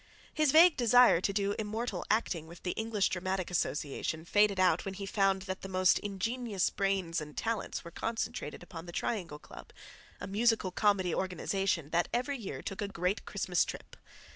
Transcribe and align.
His 0.33 0.51
vague 0.51 0.77
desire 0.77 1.21
to 1.21 1.31
do 1.31 1.53
immortal 1.59 2.03
acting 2.09 2.47
with 2.47 2.63
the 2.63 2.71
English 2.71 3.09
Dramatic 3.09 3.51
Association 3.51 4.25
faded 4.25 4.59
out 4.59 4.83
when 4.83 4.95
he 4.95 5.05
found 5.05 5.43
that 5.43 5.61
the 5.61 5.69
most 5.69 5.99
ingenious 5.99 6.71
brains 6.71 7.21
and 7.21 7.37
talents 7.37 7.85
were 7.85 7.91
concentrated 7.91 8.63
upon 8.63 8.87
the 8.87 8.91
Triangle 8.93 9.37
Club, 9.37 9.71
a 10.19 10.25
musical 10.25 10.71
comedy 10.71 11.13
organization 11.13 11.91
that 11.91 12.07
every 12.11 12.39
year 12.39 12.63
took 12.63 12.81
a 12.81 12.87
great 12.87 13.25
Christmas 13.27 13.63
trip. 13.63 13.95